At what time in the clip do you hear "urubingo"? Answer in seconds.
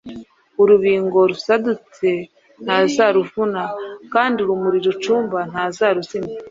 0.61-1.17